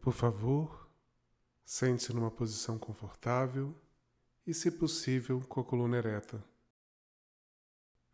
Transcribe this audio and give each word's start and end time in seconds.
Por 0.00 0.14
favor, 0.14 0.88
sente-se 1.62 2.14
numa 2.14 2.30
posição 2.30 2.78
confortável 2.78 3.74
e, 4.46 4.54
se 4.54 4.70
possível, 4.70 5.42
com 5.42 5.60
a 5.60 5.64
coluna 5.64 5.98
ereta. 5.98 6.42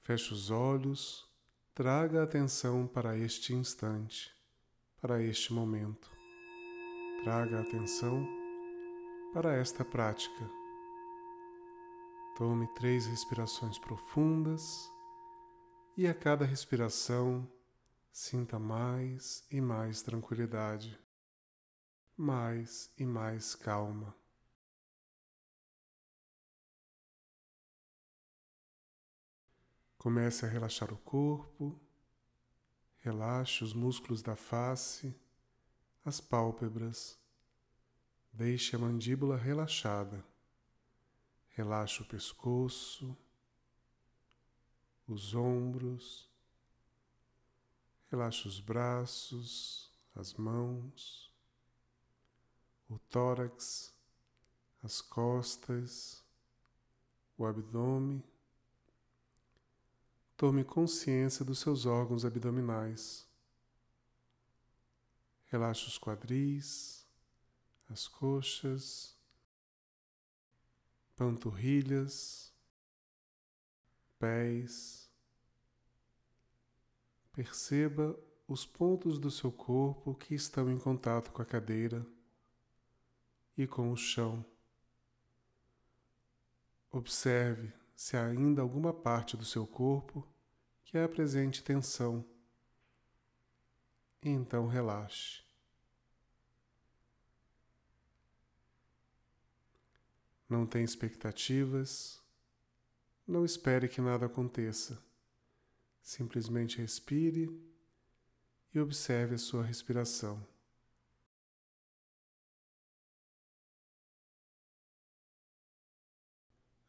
Feche 0.00 0.34
os 0.34 0.50
olhos, 0.50 1.32
traga 1.72 2.20
a 2.20 2.24
atenção 2.24 2.88
para 2.88 3.16
este 3.16 3.54
instante, 3.54 4.34
para 5.00 5.22
este 5.22 5.52
momento. 5.52 6.10
Traga 7.22 7.58
a 7.58 7.62
atenção 7.62 8.26
para 9.32 9.54
esta 9.54 9.84
prática. 9.84 10.50
Tome 12.36 12.66
três 12.74 13.06
respirações 13.06 13.78
profundas 13.78 14.90
e 15.96 16.08
a 16.08 16.14
cada 16.14 16.44
respiração 16.44 17.48
sinta 18.10 18.58
mais 18.58 19.46
e 19.52 19.60
mais 19.60 20.02
tranquilidade 20.02 21.05
mais 22.16 22.90
e 22.96 23.04
mais 23.04 23.54
calma. 23.54 24.16
Comece 29.98 30.46
a 30.46 30.48
relaxar 30.48 30.92
o 30.92 30.96
corpo, 30.98 31.78
relaxe 33.00 33.62
os 33.62 33.74
músculos 33.74 34.22
da 34.22 34.34
face, 34.34 35.14
as 36.04 36.20
pálpebras, 36.20 37.18
deixe 38.32 38.76
a 38.76 38.78
mandíbula 38.78 39.36
relaxada, 39.36 40.24
relaxe 41.50 42.02
o 42.02 42.06
pescoço, 42.06 43.16
os 45.06 45.34
ombros, 45.34 46.30
relaxe 48.10 48.46
os 48.46 48.60
braços, 48.60 49.92
as 50.14 50.32
mãos 50.34 51.25
o 52.88 52.98
tórax, 52.98 53.94
as 54.82 55.00
costas, 55.00 56.24
o 57.36 57.44
abdômen. 57.44 58.22
Tome 60.36 60.64
consciência 60.64 61.44
dos 61.44 61.58
seus 61.58 61.86
órgãos 61.86 62.24
abdominais. 62.24 63.26
Relaxe 65.46 65.86
os 65.86 65.98
quadris, 65.98 67.06
as 67.88 68.06
coxas, 68.06 69.16
panturrilhas, 71.16 72.52
pés. 74.18 75.10
Perceba 77.32 78.18
os 78.46 78.64
pontos 78.64 79.18
do 79.18 79.30
seu 79.30 79.50
corpo 79.50 80.14
que 80.14 80.34
estão 80.34 80.70
em 80.70 80.78
contato 80.78 81.32
com 81.32 81.42
a 81.42 81.44
cadeira 81.44 82.06
e 83.56 83.66
com 83.66 83.90
o 83.90 83.96
chão. 83.96 84.44
Observe 86.90 87.72
se 87.94 88.16
há 88.16 88.26
ainda 88.26 88.60
alguma 88.60 88.92
parte 88.92 89.36
do 89.36 89.44
seu 89.44 89.66
corpo 89.66 90.26
que 90.84 90.98
apresente 90.98 91.62
tensão. 91.62 92.24
E 94.22 94.28
então 94.28 94.66
relaxe. 94.66 95.42
Não 100.48 100.66
tenha 100.66 100.84
expectativas, 100.84 102.22
não 103.26 103.44
espere 103.44 103.88
que 103.88 104.00
nada 104.00 104.26
aconteça. 104.26 105.02
Simplesmente 106.00 106.78
respire 106.78 107.50
e 108.72 108.78
observe 108.78 109.34
a 109.34 109.38
sua 109.38 109.64
respiração. 109.64 110.46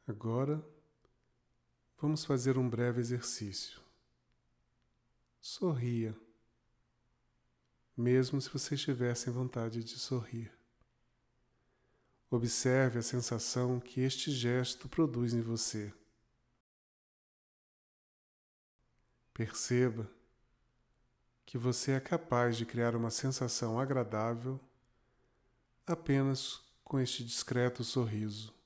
Agora, 0.08 0.66
vamos 2.00 2.24
fazer 2.24 2.58
um 2.58 2.70
breve 2.70 3.02
exercício. 3.02 3.82
Sorria, 5.42 6.18
mesmo 7.96 8.40
se 8.40 8.50
você 8.50 8.76
estiver 8.76 9.14
sem 9.18 9.34
vontade 9.34 9.84
de 9.84 10.00
sorrir. 10.00 10.50
Observe 12.30 13.00
a 13.00 13.02
sensação 13.02 13.82
que 13.82 14.00
este 14.00 14.32
gesto 14.32 14.88
produz 14.88 15.34
em 15.34 15.42
você. 15.42 15.94
Perceba 19.34 20.10
que 21.46 21.58
você 21.58 21.92
é 21.92 22.00
capaz 22.00 22.56
de 22.56 22.66
criar 22.66 22.96
uma 22.96 23.10
sensação 23.10 23.78
agradável 23.78 24.58
apenas 25.86 26.62
com 26.84 26.98
este 26.98 27.26
discreto 27.26 27.84
sorriso. 27.84 28.57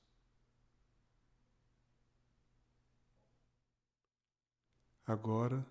Agora, 5.12 5.62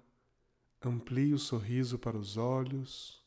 amplie 0.84 1.34
o 1.34 1.40
sorriso 1.40 1.98
para 1.98 2.16
os 2.16 2.38
olhos. 2.38 3.26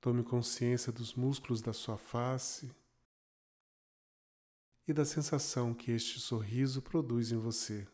Tome 0.00 0.24
consciência 0.24 0.92
dos 0.92 1.14
músculos 1.14 1.62
da 1.62 1.72
sua 1.72 1.96
face 1.96 2.74
e 4.84 4.92
da 4.92 5.04
sensação 5.04 5.72
que 5.72 5.92
este 5.92 6.18
sorriso 6.18 6.82
produz 6.82 7.30
em 7.30 7.36
você. 7.36 7.86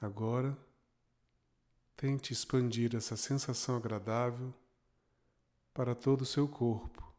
Agora, 0.00 0.58
tente 1.96 2.32
expandir 2.32 2.96
essa 2.96 3.16
sensação 3.16 3.76
agradável 3.76 4.52
para 5.72 5.94
todo 5.94 6.22
o 6.22 6.26
seu 6.26 6.48
corpo. 6.48 7.14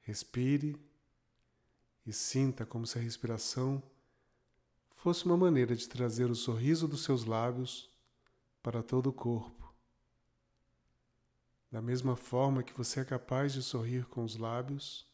Respire 0.00 0.89
e 2.10 2.12
sinta 2.12 2.66
como 2.66 2.84
se 2.88 2.98
a 2.98 3.00
respiração 3.00 3.80
fosse 4.96 5.24
uma 5.24 5.36
maneira 5.36 5.76
de 5.76 5.88
trazer 5.88 6.28
o 6.28 6.34
sorriso 6.34 6.88
dos 6.88 7.04
seus 7.04 7.24
lábios 7.24 7.88
para 8.60 8.82
todo 8.82 9.10
o 9.10 9.12
corpo. 9.12 9.72
Da 11.70 11.80
mesma 11.80 12.16
forma 12.16 12.64
que 12.64 12.76
você 12.76 12.98
é 12.98 13.04
capaz 13.04 13.52
de 13.52 13.62
sorrir 13.62 14.06
com 14.06 14.24
os 14.24 14.36
lábios, 14.36 15.06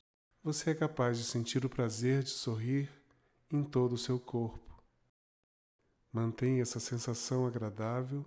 você 0.43 0.71
é 0.71 0.75
capaz 0.75 1.19
de 1.19 1.25
sentir 1.25 1.67
o 1.67 1.69
prazer 1.69 2.23
de 2.23 2.31
sorrir 2.31 2.91
em 3.53 3.63
todo 3.63 3.93
o 3.93 3.99
seu 3.99 4.19
corpo. 4.19 4.83
Mantenha 6.11 6.63
essa 6.63 6.81
sensação 6.81 7.47
agradável 7.47 8.25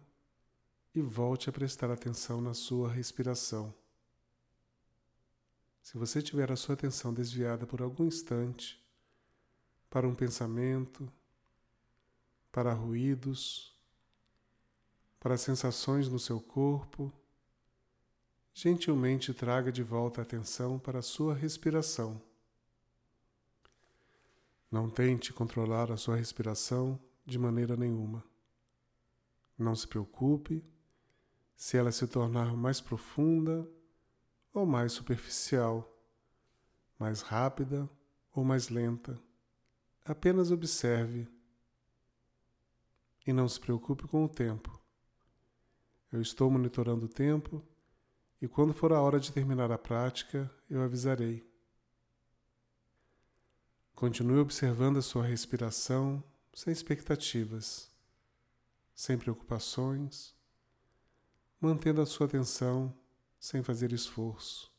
e 0.93 1.01
volte 1.01 1.49
a 1.49 1.51
prestar 1.51 1.89
atenção 1.89 2.39
na 2.39 2.53
sua 2.53 2.87
respiração. 2.87 3.73
Se 5.89 5.97
você 5.97 6.21
tiver 6.21 6.51
a 6.51 6.55
sua 6.55 6.75
atenção 6.75 7.11
desviada 7.11 7.65
por 7.65 7.81
algum 7.81 8.05
instante 8.05 8.79
para 9.89 10.07
um 10.07 10.13
pensamento, 10.13 11.11
para 12.51 12.71
ruídos, 12.73 13.75
para 15.19 15.35
sensações 15.35 16.07
no 16.07 16.19
seu 16.19 16.39
corpo, 16.39 17.11
gentilmente 18.53 19.33
traga 19.33 19.71
de 19.71 19.81
volta 19.81 20.21
a 20.21 20.23
atenção 20.23 20.77
para 20.77 20.99
a 20.99 21.01
sua 21.01 21.33
respiração. 21.33 22.21
Não 24.69 24.91
tente 24.91 25.33
controlar 25.33 25.91
a 25.91 25.97
sua 25.97 26.15
respiração 26.15 26.99
de 27.25 27.39
maneira 27.39 27.75
nenhuma. 27.75 28.23
Não 29.57 29.73
se 29.73 29.87
preocupe 29.87 30.63
se 31.55 31.77
ela 31.77 31.91
se 31.91 32.05
tornar 32.05 32.55
mais 32.55 32.79
profunda 32.79 33.67
ou 34.53 34.65
mais 34.65 34.91
superficial, 34.91 35.87
mais 36.97 37.21
rápida 37.21 37.89
ou 38.33 38.43
mais 38.43 38.69
lenta. 38.69 39.19
Apenas 40.03 40.51
observe 40.51 41.27
e 43.25 43.31
não 43.31 43.47
se 43.47 43.59
preocupe 43.59 44.07
com 44.07 44.23
o 44.23 44.29
tempo. 44.29 44.79
Eu 46.11 46.21
estou 46.21 46.49
monitorando 46.49 47.05
o 47.05 47.09
tempo 47.09 47.63
e 48.41 48.47
quando 48.47 48.73
for 48.73 48.91
a 48.91 49.01
hora 49.01 49.19
de 49.19 49.31
terminar 49.31 49.71
a 49.71 49.77
prática, 49.77 50.49
eu 50.69 50.81
avisarei. 50.81 51.47
Continue 53.93 54.39
observando 54.39 54.97
a 54.97 55.01
sua 55.01 55.25
respiração 55.25 56.23
sem 56.53 56.73
expectativas, 56.73 57.91
sem 58.95 59.17
preocupações, 59.17 60.33
mantendo 61.59 62.01
a 62.01 62.05
sua 62.05 62.25
atenção 62.25 62.97
sem 63.39 63.63
fazer 63.63 63.93
esforço. 63.93 64.71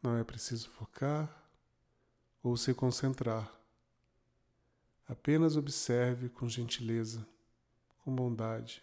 Não 0.00 0.16
é 0.16 0.22
preciso 0.22 0.70
focar 0.70 1.50
ou 2.42 2.56
se 2.56 2.72
concentrar. 2.72 3.52
Apenas 5.06 5.56
observe 5.56 6.28
com 6.28 6.48
gentileza, 6.48 7.26
com 8.04 8.14
bondade. 8.14 8.82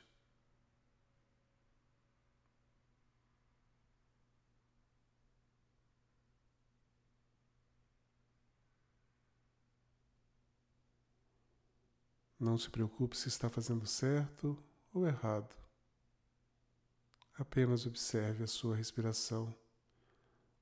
Não 12.38 12.58
se 12.58 12.70
preocupe 12.70 13.16
se 13.16 13.30
está 13.30 13.50
fazendo 13.50 13.88
certo 13.88 14.62
ou 14.96 15.06
errado. 15.06 15.54
Apenas 17.38 17.86
observe 17.86 18.46
a 18.46 18.48
sua 18.48 18.78
respiração, 18.78 19.54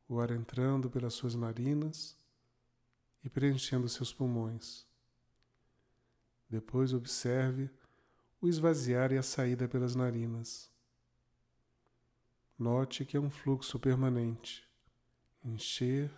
o 0.10 0.20
ar 0.20 0.32
entrando 0.32 0.90
pelas 0.90 1.14
suas 1.14 1.36
narinas 1.36 2.18
e 3.24 3.30
preenchendo 3.30 3.88
seus 3.88 4.12
pulmões. 4.12 4.88
Depois 6.50 6.94
observe 6.94 7.70
o 8.42 8.50
esvaziar 8.50 9.12
e 9.12 9.20
a 9.20 9.24
saída 9.24 9.68
pelas 9.68 9.96
narinas. 9.96 10.70
Note 12.58 13.06
que 13.06 13.16
é 13.16 13.20
um 13.20 13.30
fluxo 13.30 13.80
permanente, 13.80 14.68
encher 15.44 16.12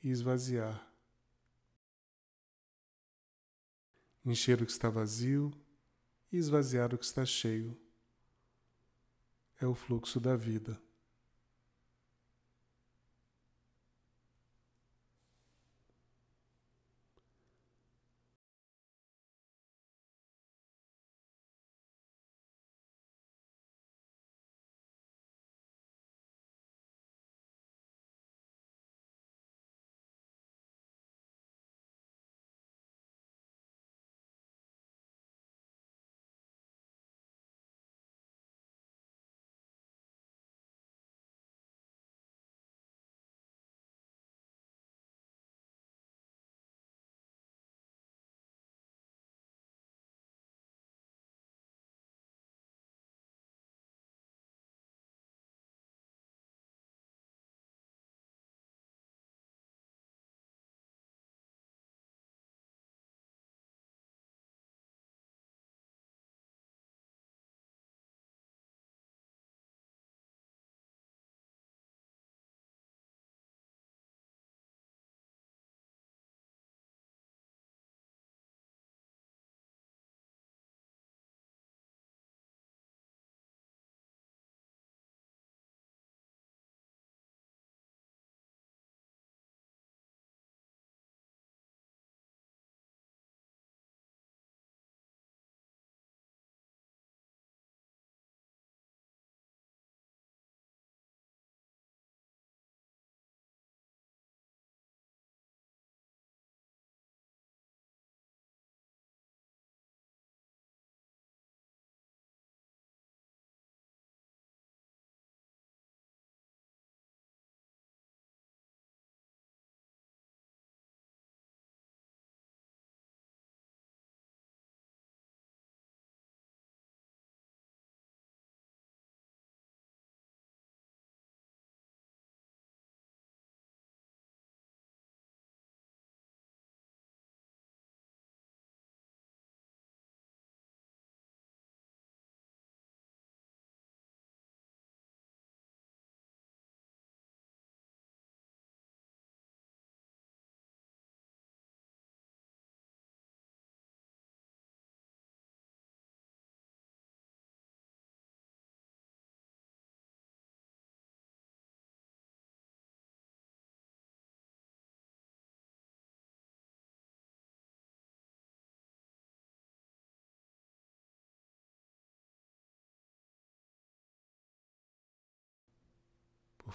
e 0.00 0.10
esvaziar. 0.10 0.86
Encher 4.24 4.62
o 4.62 4.66
que 4.66 4.72
está 4.72 4.88
vazio 4.88 5.52
e 6.32 6.36
esvaziar 6.36 6.94
o 6.94 6.98
que 6.98 7.04
está 7.04 7.24
cheio. 7.24 7.78
É 9.60 9.66
o 9.66 9.74
fluxo 9.74 10.20
da 10.20 10.36
vida. 10.36 10.80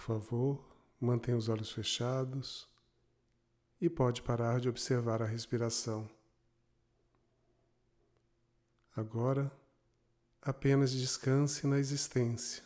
Favor, 0.04 0.62
mantenha 1.00 1.36
os 1.36 1.48
olhos 1.48 1.72
fechados 1.72 2.68
e 3.80 3.88
pode 3.88 4.20
parar 4.20 4.60
de 4.60 4.68
observar 4.68 5.22
a 5.22 5.26
respiração. 5.26 6.08
Agora, 8.94 9.50
apenas 10.42 10.92
descanse 10.92 11.66
na 11.66 11.78
existência. 11.78 12.62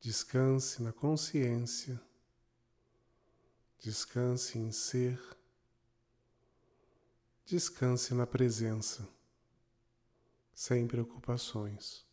Descanse 0.00 0.82
na 0.82 0.92
consciência. 0.92 2.00
Descanse 3.78 4.58
em 4.58 4.70
ser. 4.70 5.18
Descanse 7.44 8.14
na 8.14 8.26
presença, 8.26 9.08
sem 10.54 10.86
preocupações. 10.86 12.09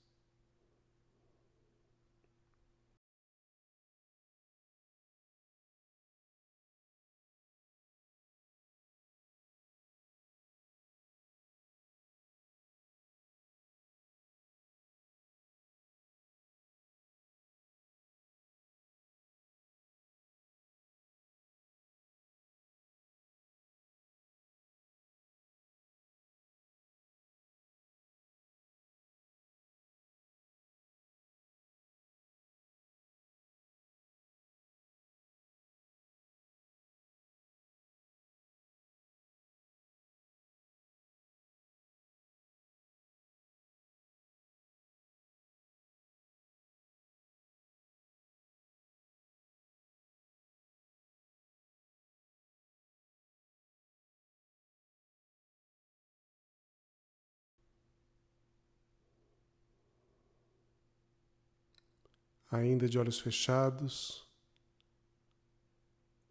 Ainda 62.50 62.88
de 62.88 62.98
olhos 62.98 63.20
fechados. 63.20 64.25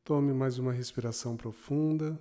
Tome 0.02 0.32
mais 0.32 0.58
uma 0.58 0.72
respiração 0.72 1.36
profunda 1.36 2.18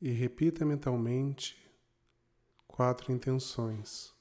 e 0.00 0.10
repita 0.10 0.64
mentalmente 0.64 1.56
quatro 2.66 3.12
intenções. 3.12 4.14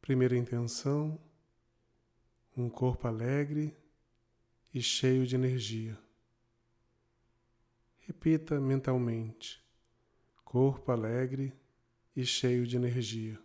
Primeira 0.00 0.36
intenção: 0.36 1.20
um 2.56 2.68
corpo 2.68 3.06
alegre 3.06 3.76
e 4.74 4.82
cheio 4.82 5.24
de 5.24 5.36
energia. 5.36 5.96
Repita 8.00 8.60
mentalmente: 8.60 9.64
corpo 10.44 10.90
alegre 10.90 11.56
e 12.16 12.26
cheio 12.26 12.66
de 12.66 12.76
energia. 12.76 13.40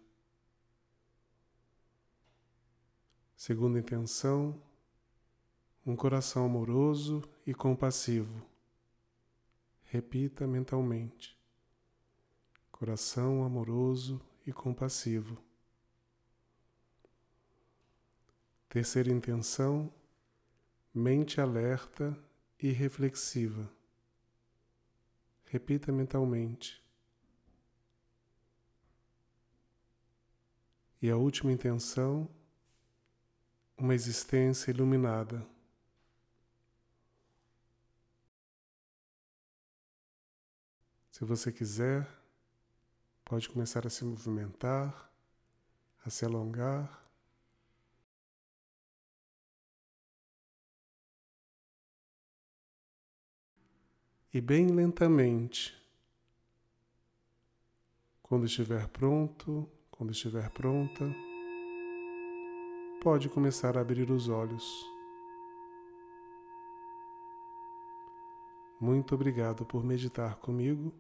Segunda 3.38 3.78
intenção: 3.78 4.60
um 5.86 5.96
coração 5.96 6.44
amoroso 6.44 7.22
e 7.46 7.54
compassivo. 7.54 8.44
Repita 9.84 10.48
mentalmente: 10.48 11.38
coração 12.72 13.44
amoroso 13.44 14.20
e 14.44 14.52
compassivo. 14.52 15.38
Terceira 18.68 19.12
intenção: 19.12 19.94
mente 20.92 21.40
alerta 21.40 22.18
e 22.60 22.72
reflexiva. 22.72 23.72
Repita 25.46 25.92
mentalmente. 25.92 26.84
E 31.00 31.08
a 31.12 31.16
última 31.16 31.52
intenção: 31.52 32.28
uma 33.78 33.94
existência 33.94 34.72
iluminada. 34.72 35.46
Se 41.12 41.24
você 41.24 41.52
quiser, 41.52 42.08
pode 43.26 43.48
começar 43.50 43.86
a 43.86 43.90
se 43.90 44.04
movimentar, 44.04 45.12
a 46.06 46.10
se 46.10 46.26
alongar. 46.26 47.08
e 54.38 54.42
bem 54.42 54.68
lentamente. 54.68 55.76
Quando 58.22 58.46
estiver 58.46 58.88
pronto, 58.90 59.68
quando 59.90 60.12
estiver 60.12 60.48
pronta, 60.52 61.06
pode 63.02 63.30
começar 63.30 63.78
a 63.78 63.82
abrir 63.82 64.12
os 64.12 64.28
olhos. 64.30 64.86
Muito 68.80 69.16
obrigado 69.16 69.66
por 69.66 69.84
meditar 69.84 70.36
comigo 70.36 70.94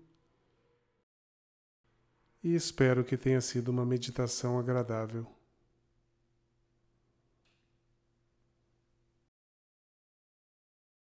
e 2.43 2.55
espero 2.55 3.03
que 3.03 3.17
tenha 3.17 3.41
sido 3.41 3.69
uma 3.69 3.85
meditação 3.85 4.57
agradável. 4.57 5.36